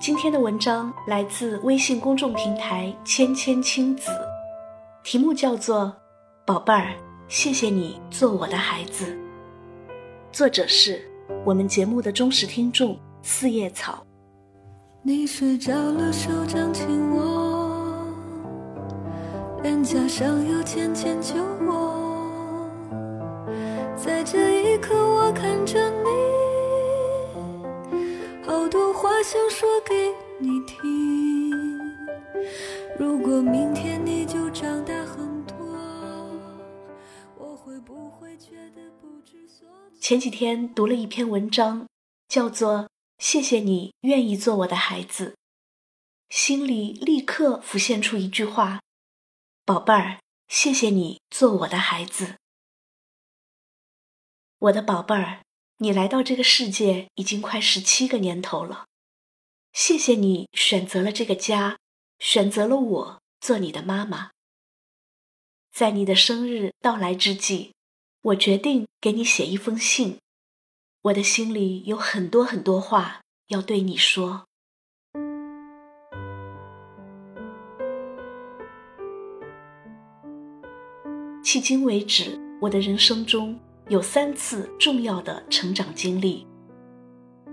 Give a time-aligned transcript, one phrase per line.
[0.00, 4.10] 今天的文章来自微信公众平台“芊芊亲子”，
[5.04, 5.94] 题目叫做
[6.46, 6.94] “宝贝儿，
[7.28, 9.14] 谢谢你做我的孩子”。
[10.32, 11.02] 作者是
[11.44, 14.02] 我们节目的忠实听众四叶草。
[15.02, 18.02] 你睡着了，手掌紧握，
[19.62, 21.34] 脸颊上有浅浅酒
[21.66, 22.66] 窝，
[23.94, 25.89] 在这一刻，我看着
[29.32, 31.78] 想说给你听。
[32.98, 35.56] 如果明天你就长大很多，
[37.38, 39.68] 我会不会觉得不知所？
[40.00, 41.86] 前几天读了一篇文章，
[42.26, 42.78] 叫做
[43.18, 45.36] 《谢谢你愿意做我的孩子》，
[46.34, 48.80] 心里立刻浮现出一句话
[49.64, 50.18] ：“宝贝儿，
[50.48, 52.34] 谢谢你做我的孩子，
[54.58, 55.42] 我的宝贝儿。”
[55.78, 58.86] 你来到这个世界已经快十七个年头了，
[59.72, 61.78] 谢谢你选择了这个家，
[62.18, 64.30] 选择了我做你的妈妈。
[65.72, 67.72] 在你的生日到来之际，
[68.22, 70.18] 我决定给你写一封信，
[71.02, 74.44] 我的心里有很多很多话要对你说。
[81.42, 83.58] 迄今为止，我的人生中。
[83.88, 86.46] 有三次重要的成长经历。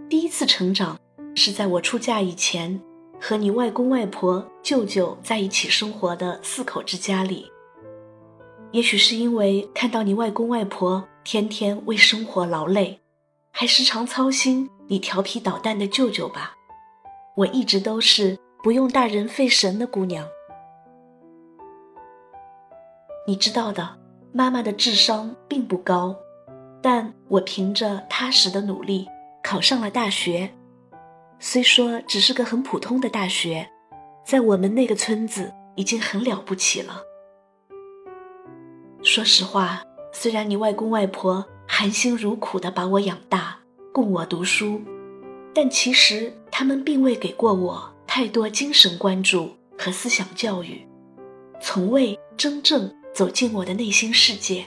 [0.08, 0.96] 第一次成长
[1.38, 2.82] 是在我出嫁以前，
[3.22, 7.46] 和你外公外婆、舅舅在一起生活的四口之家里。
[8.72, 13.00] 也许是因为看到你外公外婆天天为生活劳累，
[13.52, 16.56] 还时常操心你调皮捣蛋的舅舅吧，
[17.36, 20.28] 我一直都是不用大人费神的姑娘。
[23.28, 23.96] 你知道的，
[24.34, 26.16] 妈妈的智商并不高。
[26.82, 29.08] 但我凭着踏实的努力
[29.44, 30.50] 考上了大学，
[31.40, 33.70] 虽说只是个很普通的大学，
[34.26, 37.02] 在我们那个村子已经很了不起了。
[39.04, 43.60] 说实话，虽然你外公外婆含辛茹苦地把我养大，
[43.94, 44.82] 供我读书，
[45.54, 50.86] 但其实他们并未给过我太多精神关注和思想教育，
[51.62, 54.66] 从未真正走进我的内心世界。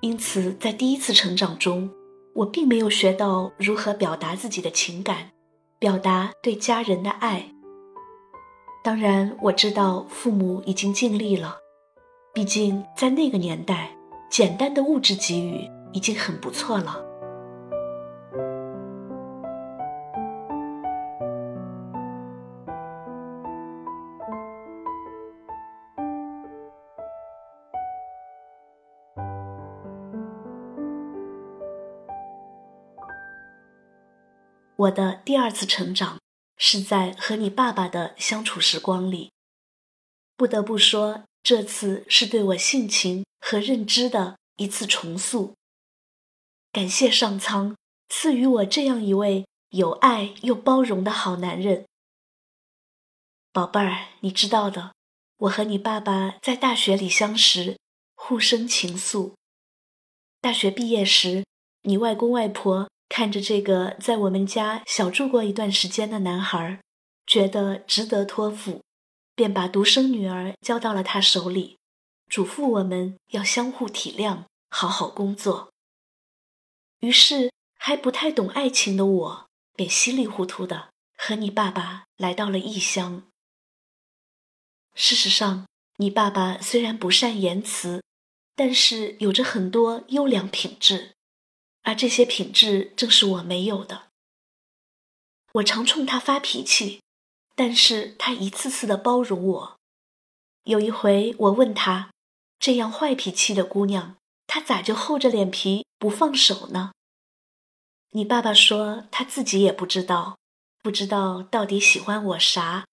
[0.00, 1.88] 因此，在第一次成长中，
[2.34, 5.32] 我并没有学到如何表达自己的情感，
[5.78, 7.50] 表达对家人的爱。
[8.82, 11.58] 当然，我知道父母已经尽力了，
[12.32, 13.94] 毕竟在那个年代，
[14.30, 17.04] 简单的物质给予已经很不错了。
[34.82, 36.18] 我的第二次成长
[36.56, 39.30] 是在和你爸爸的相处时光里，
[40.36, 45.54] 不得不说，这次是对我性情和认知的一次重塑。
[46.72, 47.76] 感谢上苍
[48.08, 51.86] 赐予我这样一位有爱又包容的好男人。
[53.52, 54.94] 宝贝儿，你知道的，
[55.36, 57.78] 我和你爸爸在大学里相识，
[58.16, 59.34] 互生情愫。
[60.40, 61.44] 大学毕业时，
[61.82, 62.88] 你外公外婆。
[63.12, 66.80] 看着这个在我们家小住过一段时间的男孩，
[67.26, 68.80] 觉得值得托付，
[69.34, 71.76] 便把独生女儿交到了他手里，
[72.30, 75.70] 嘱咐我们要相互体谅，好好工作。
[77.00, 79.46] 于是，还不太懂爱情的我，
[79.76, 83.24] 便稀里糊涂的和你爸爸来到了异乡。
[84.94, 85.66] 事实上，
[85.98, 88.02] 你爸爸虽然不善言辞，
[88.56, 91.12] 但是有着很多优良品质。
[91.82, 94.08] 而这些品质正是我没有的。
[95.54, 97.02] 我常冲他发脾气，
[97.54, 99.78] 但是他一次次的包容我。
[100.64, 102.10] 有一回，我问他
[102.58, 104.16] ：“这样坏脾气的姑娘，
[104.46, 106.92] 她咋就厚着脸皮不放手呢？”
[108.14, 110.38] 你爸爸说他自己也不知道，
[110.82, 112.86] 不知道到底喜欢我啥。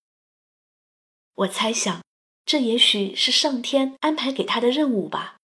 [1.35, 2.01] 我猜想，
[2.45, 5.37] 这也许是上天安排给他的任务吧，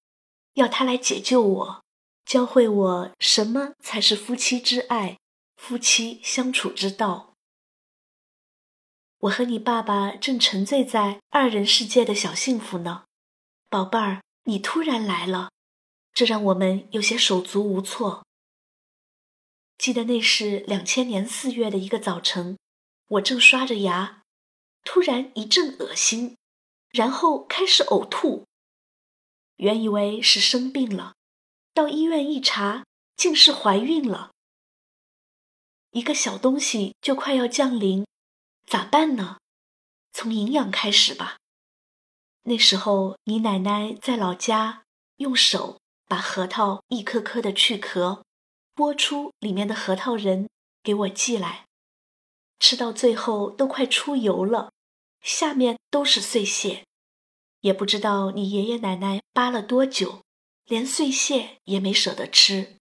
[0.56, 1.85] 要他来解救我。
[2.26, 5.20] 教会我什么才是夫妻之爱，
[5.58, 7.36] 夫妻相处之道。
[9.20, 13.06] 我和你爸爸正沉醉在二人世界的小幸福呢，
[13.70, 15.52] 宝贝儿，你突然来了，
[16.14, 18.26] 这让我们有些手足无措。
[19.78, 22.58] 记得那是两千年四月的一个早晨，
[23.08, 24.24] 我正刷着牙，
[24.84, 26.38] 突然一阵恶心，
[26.90, 28.46] 然后开始呕吐，
[29.58, 31.15] 原以为是生病了。
[31.76, 32.86] 到医院一查，
[33.18, 34.32] 竟是怀孕了。
[35.92, 38.08] 一个小东西就快要降临，
[38.66, 39.40] 咋办呢？
[40.14, 41.36] 从营养开始吧。
[42.44, 44.84] 那时候你奶奶在老家，
[45.18, 48.24] 用手把核桃一颗颗的去壳，
[48.74, 50.50] 剥出里面的核桃仁
[50.82, 51.66] 给我寄来，
[52.58, 54.72] 吃到最后都快出油了，
[55.20, 56.86] 下面都是碎屑。
[57.60, 60.22] 也不知道你爷爷奶奶扒了多久，
[60.66, 62.78] 连碎屑也没舍得吃。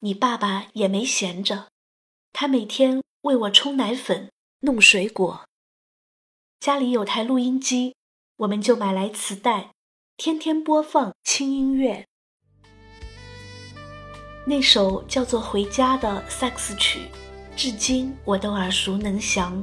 [0.00, 1.68] 你爸爸也没闲着，
[2.32, 5.44] 他每天为我冲奶粉、弄水果。
[6.60, 7.94] 家里有台录音机，
[8.36, 9.72] 我们就买来磁带，
[10.16, 12.06] 天天播放轻音乐。
[14.46, 17.08] 那首叫做《回家》的萨克斯曲，
[17.56, 19.62] 至今我都耳熟能详。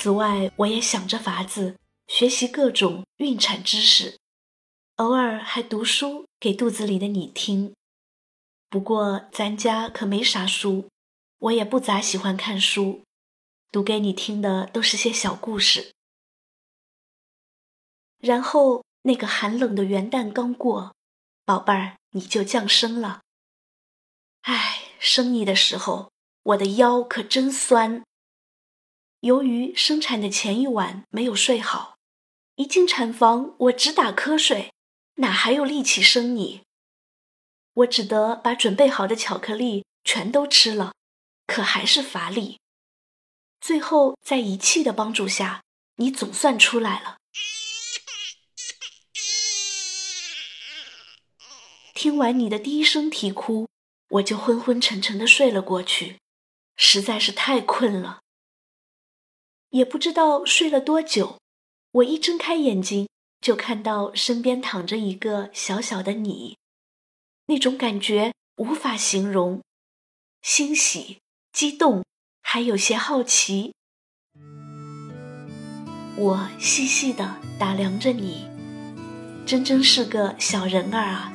[0.00, 4.16] 此外，我也想着法子学习各种孕产知识，
[4.94, 7.74] 偶尔还读书给肚子里的你听。
[8.68, 10.88] 不过咱家可没啥书，
[11.38, 13.02] 我也不咋喜欢看书，
[13.72, 15.92] 读给你听的都是些小故事。
[18.20, 20.94] 然后那个寒冷的元旦刚过，
[21.44, 23.22] 宝贝儿你就降生了。
[24.42, 26.12] 唉，生你的时候
[26.44, 28.04] 我的腰可真酸。
[29.20, 31.96] 由于生产的前一晚没有睡好，
[32.54, 34.72] 一进产房我直打瞌睡，
[35.16, 36.62] 哪还有力气生你？
[37.74, 40.92] 我只得把准备好的巧克力全都吃了，
[41.48, 42.60] 可还是乏力。
[43.60, 45.64] 最后在仪器的帮助下，
[45.96, 47.16] 你总算出来了。
[51.92, 53.68] 听完你的第一声啼哭，
[54.10, 56.18] 我就昏昏沉沉的睡了过去，
[56.76, 58.20] 实在是太困了。
[59.70, 61.38] 也不知道睡了多久，
[61.92, 63.08] 我一睁开眼睛
[63.40, 66.56] 就看到身边躺着一个小小的你，
[67.46, 69.62] 那种感觉无法形容，
[70.42, 71.18] 欣喜、
[71.52, 72.04] 激动，
[72.42, 73.74] 还有些好奇。
[76.16, 78.44] 我细细的打量着你，
[79.46, 81.32] 真真是个小人儿啊！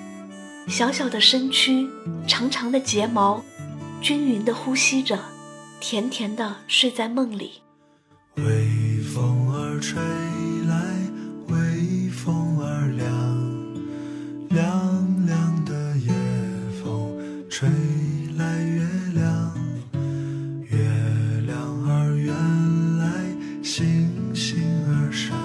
[0.68, 1.88] 小小的身躯，
[2.28, 3.44] 长长的睫毛，
[4.02, 5.18] 均匀的呼吸着，
[5.80, 7.63] 甜甜的睡在梦里。
[9.14, 10.02] 风儿吹
[10.68, 10.76] 来，
[11.48, 13.08] 微风儿凉，
[14.50, 16.12] 凉凉的夜
[16.82, 17.16] 风
[17.48, 17.70] 吹
[18.40, 18.84] 来月
[19.14, 19.56] 亮，
[20.68, 20.80] 月
[21.46, 21.54] 亮
[21.88, 22.34] 儿圆
[22.98, 23.06] 来，
[23.62, 24.58] 星星
[24.90, 25.38] 儿闪，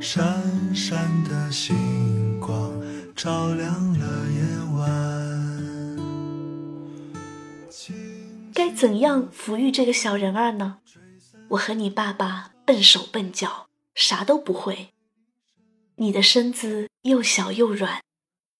[0.00, 2.70] 闪闪的星光
[3.16, 4.40] 照亮了夜
[4.76, 4.86] 晚。
[8.54, 10.76] 该怎样抚育这个小人儿呢？
[11.50, 14.88] 我和你爸爸笨手笨脚，啥都不会。
[15.96, 18.02] 你的身子又小又软，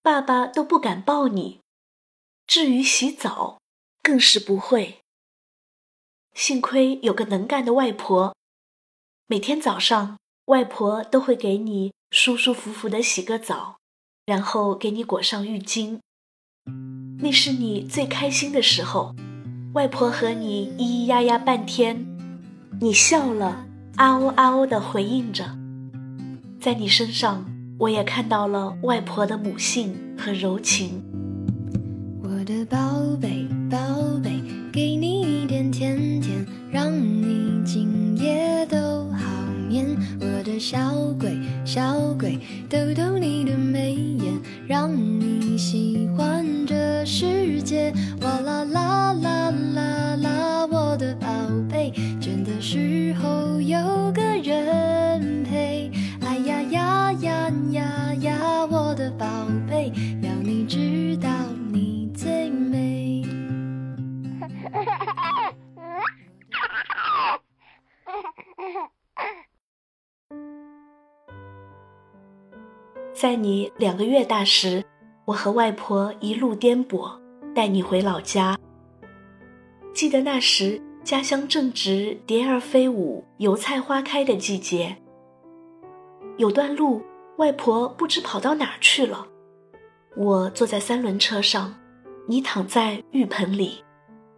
[0.03, 1.59] 爸爸都不敢抱你。
[2.47, 3.59] 至于洗澡，
[4.03, 5.00] 更是不会。
[6.33, 8.35] 幸亏有个能干的外婆，
[9.27, 13.79] 每天早上，外婆都会给你舒舒服服的洗个澡，
[14.27, 15.99] 然后给你裹上浴巾。
[17.21, 19.15] 那是你最开心的时候，
[19.75, 22.16] 外婆和你咿咿呀呀半天。
[22.79, 23.65] 你笑了，
[23.97, 25.45] 啊哦啊哦的回应着，
[26.61, 27.47] 在你身上，
[27.79, 31.03] 我也看到了外婆的母性和柔情。
[32.23, 32.77] 我的宝
[33.19, 33.79] 贝宝
[34.23, 34.31] 贝，
[34.71, 38.77] 给你一点甜甜，让你今夜都
[39.13, 39.27] 好
[39.69, 39.87] 眠。
[40.21, 40.79] 我的小
[41.19, 44.35] 鬼小鬼，逗逗你的眉眼，
[44.69, 47.91] 让你喜欢这世界。
[48.21, 49.35] 哇啦啦啦
[73.27, 74.85] 在你两个月大时，
[75.25, 77.11] 我和外婆一路颠簸，
[77.53, 78.56] 带你回老家。
[79.93, 80.81] 记得那时。
[81.03, 84.97] 家乡正值蝶儿飞舞、油菜花开的季节。
[86.37, 87.03] 有段路，
[87.37, 89.27] 外婆不知跑到哪儿去了。
[90.17, 91.75] 我坐在三轮车上，
[92.29, 93.85] 你躺在浴盆里，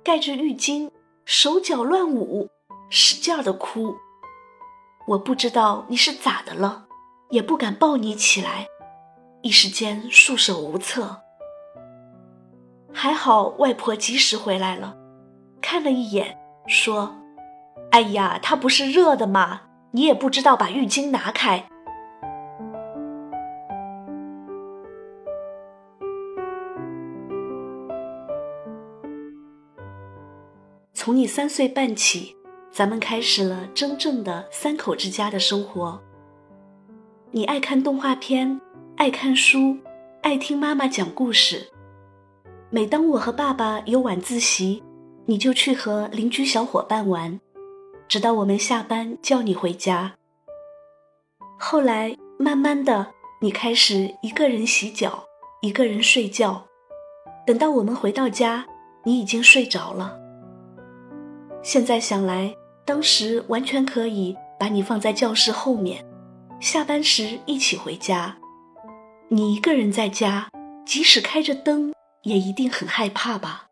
[0.02, 0.90] 盖着浴巾，
[1.26, 2.48] 手脚乱舞，
[2.90, 3.94] 使劲儿的哭。
[5.06, 6.86] 我不知道你是咋的了，
[7.30, 8.66] 也不敢抱你起来，
[9.42, 11.22] 一时间束手无策。
[12.92, 14.96] 还好外婆及时回来了，
[15.60, 17.14] 看了一眼，说
[17.92, 19.62] ：“哎呀，它不是热的吗？
[19.92, 21.68] 你也不知道把浴巾拿开。”
[30.92, 32.36] 从你三岁半起，
[32.70, 36.02] 咱们开始了真正的三口之家的生活。
[37.30, 38.60] 你爱看动画片，
[38.98, 39.76] 爱看书，
[40.22, 41.68] 爱听妈妈讲故事。
[42.68, 44.82] 每当我和爸爸有晚自习，
[45.24, 47.38] 你就去和邻居小伙伴玩，
[48.08, 50.12] 直到我们下班叫你回家。
[51.60, 53.06] 后来慢慢的，
[53.40, 55.22] 你开始一个人洗脚，
[55.62, 56.66] 一个人睡觉。
[57.46, 58.66] 等到我们回到家，
[59.04, 60.18] 你已经睡着了。
[61.62, 62.52] 现在想来，
[62.84, 66.04] 当时完全可以把你放在教室后面，
[66.58, 68.36] 下班时一起回家。
[69.30, 70.48] 你一个人在家，
[70.86, 71.92] 即使开着灯，
[72.22, 73.68] 也一定很害怕吧？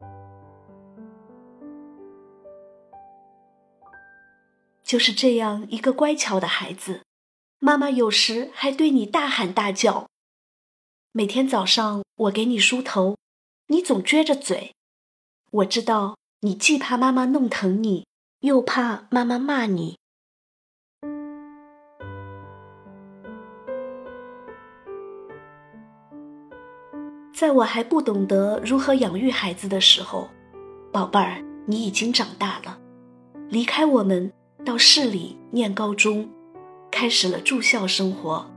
[4.84, 7.00] 就是这样一个乖巧的孩子，
[7.58, 10.06] 妈妈有时还对你大喊大叫。
[11.12, 13.16] 每天早上我给你梳头，
[13.68, 14.74] 你总撅着嘴，
[15.50, 16.16] 我知道。
[16.40, 18.06] 你既怕妈妈弄疼你，
[18.40, 19.96] 又怕妈妈骂你。
[27.36, 30.26] 在我还不懂得如何养育孩子的时候，
[30.90, 32.78] 宝贝儿，你已经长大了，
[33.50, 34.32] 离开我们
[34.64, 36.26] 到市里念高中，
[36.90, 38.50] 开始了住校生活。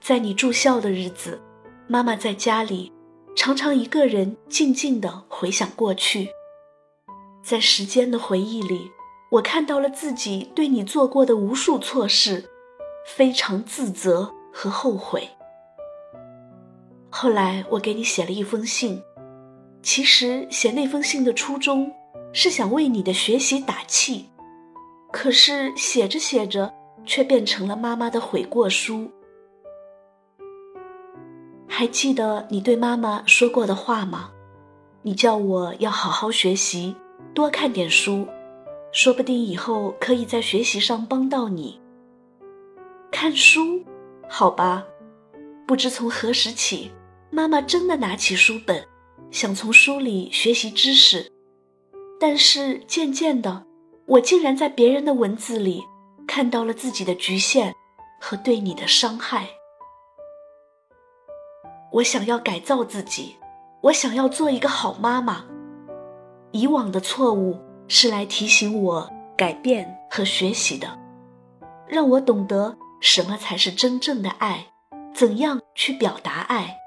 [0.00, 1.38] 在你住校的日子，
[1.86, 2.90] 妈妈在家里。
[3.36, 6.30] 常常一个人静静地回想过去，
[7.42, 8.90] 在时间的回忆里，
[9.32, 12.48] 我看到了自己对你做过的无数错事，
[13.04, 15.28] 非常自责和后悔。
[17.16, 19.00] 后来我给你写了一封信，
[19.84, 21.88] 其实写那封信的初衷
[22.32, 24.28] 是想为你的学习打气，
[25.12, 26.74] 可是写着写着
[27.06, 29.08] 却变成了妈妈的悔过书。
[31.68, 34.30] 还记得你对妈妈说过的话吗？
[35.02, 36.96] 你叫我要好好学习，
[37.32, 38.26] 多看点书，
[38.90, 41.80] 说不定以后可以在学习上帮到你。
[43.12, 43.80] 看书，
[44.28, 44.84] 好吧。
[45.66, 46.90] 不知从何时起，
[47.34, 48.86] 妈妈真的拿起书本，
[49.32, 51.28] 想从书里学习知识。
[52.20, 53.66] 但是渐渐的，
[54.06, 55.82] 我竟然在别人的文字里
[56.28, 57.74] 看到了自己的局限
[58.20, 59.48] 和对你的伤害。
[61.90, 63.34] 我想要改造自己，
[63.80, 65.44] 我想要做一个好妈妈。
[66.52, 70.96] 以往的错误是来提醒我改变和学习的，
[71.88, 74.68] 让我懂得什么才是真正的爱，
[75.12, 76.78] 怎样去表达爱。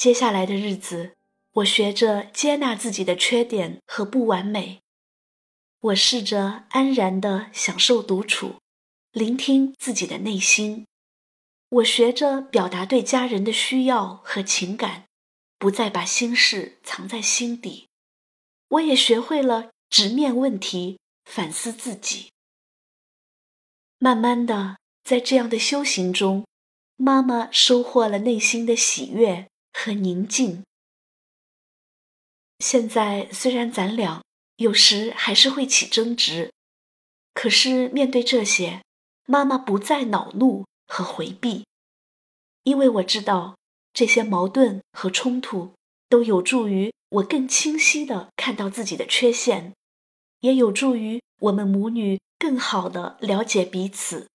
[0.00, 1.12] 接下来的日子，
[1.56, 4.80] 我学着接纳自己的缺点和不完美，
[5.78, 8.54] 我试着安然的享受独处。
[9.12, 10.86] 聆听自己的内心，
[11.68, 15.04] 我学着表达对家人的需要和情感，
[15.58, 17.90] 不再把心事藏在心底。
[18.68, 22.30] 我也学会了直面问题，反思自己。
[23.98, 26.46] 慢慢的，在这样的修行中，
[26.96, 30.64] 妈妈收获了内心的喜悦和宁静。
[32.58, 34.22] 现在虽然咱俩
[34.56, 36.52] 有时还是会起争执，
[37.32, 38.82] 可是面对这些。
[39.26, 41.64] 妈妈不再恼怒和回避，
[42.64, 43.56] 因为我知道
[43.92, 45.72] 这些矛盾和冲突
[46.08, 49.72] 都有助于我更清晰的看到自己的缺陷，
[50.40, 54.26] 也有助于我们母女更好的了解彼此。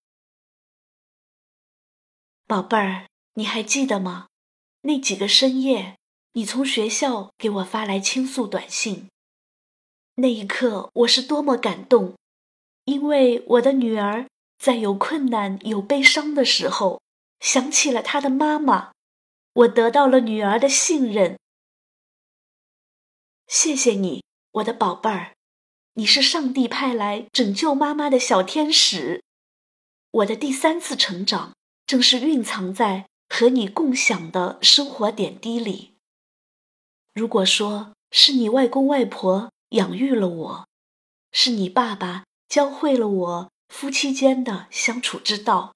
[2.48, 4.28] 宝贝儿，你还记得吗？
[4.86, 5.98] 那几个深夜，
[6.34, 9.10] 你从学校给我发来倾诉短信，
[10.16, 12.16] 那一刻我是多么感动，
[12.86, 14.28] 因为我的女儿。
[14.58, 17.02] 在有困难、有悲伤的时候，
[17.42, 18.94] 想起了她的妈妈，
[19.54, 21.38] 我得到了女儿的信任。
[23.48, 24.24] 谢谢你，
[24.54, 25.34] 我的宝贝儿，
[25.96, 29.22] 你是上帝派来拯救妈妈的小天使。
[30.10, 31.54] 我的第三次成长，
[31.86, 35.92] 正是蕴藏在和你共享的生活点滴里。
[37.14, 40.68] 如果说是你外公外婆养育了我，
[41.34, 43.52] 是你爸爸教会了我。
[43.68, 45.74] 夫妻间的相处之道，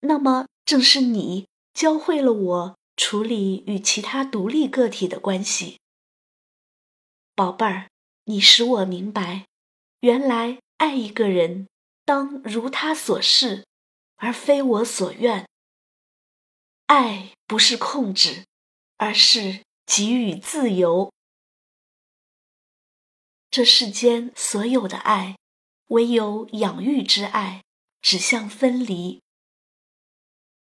[0.00, 5.78] 那么正是你教会了我处理与其他独立个体的关系。
[7.34, 7.88] 宝贝儿，
[8.24, 9.46] 你使我明白，
[10.00, 11.66] 原来爱一个人
[12.04, 13.64] 当如他所示，
[14.16, 15.47] 而非我所愿。
[16.88, 18.46] 爱不是控制，
[18.96, 21.12] 而是给予自由。
[23.50, 25.36] 这世间所有的爱，
[25.88, 27.62] 唯有养育之爱，
[28.00, 29.20] 指向分离。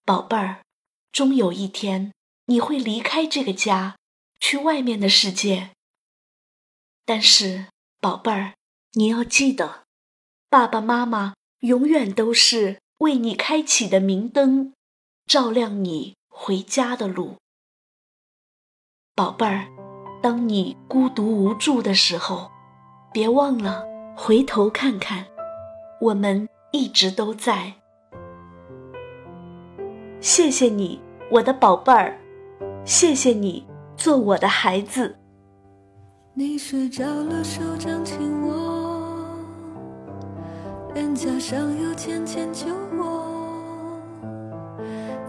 [0.06, 0.64] 宝贝儿，
[1.12, 2.14] 终有一天
[2.46, 3.98] 你会离开这个家，
[4.40, 5.72] 去外面的世界。
[7.04, 7.68] 但是，
[8.00, 8.54] 宝贝儿，
[8.92, 9.86] 你要记得，
[10.50, 14.76] 爸爸妈妈永远都是为你开启的明灯。
[15.28, 17.36] 照亮你回家的路，
[19.16, 19.68] 宝贝儿。
[20.22, 22.52] 当你孤独无助的时候，
[23.12, 23.84] 别忘了
[24.16, 25.26] 回头看看，
[26.00, 27.74] 我们一直都在。
[30.20, 31.02] 谢谢你，
[31.32, 32.20] 我的宝贝儿，
[32.86, 33.66] 谢谢你
[33.98, 35.18] 做我的孩子。
[36.34, 39.36] 你睡着了，手掌紧握，
[40.94, 42.68] 脸颊上有浅浅酒。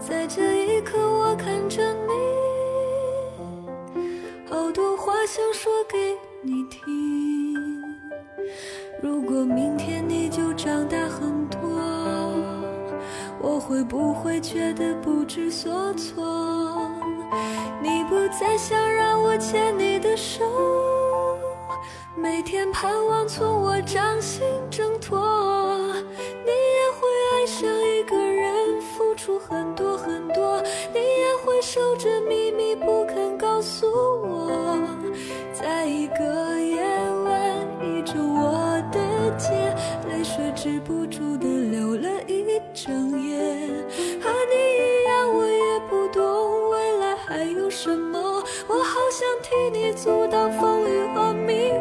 [0.05, 2.13] 在这一刻，我看着你，
[4.49, 7.55] 好多话想说给你听。
[9.01, 11.59] 如果明天你就长大很多，
[13.39, 16.91] 我会不会觉得不知所措？
[17.81, 20.43] 你不再想让我牵你的手，
[22.17, 25.72] 每天盼望从我掌心挣脱，
[47.33, 48.19] 还有什么？
[48.67, 51.72] 我好想替你阻挡风雨和迷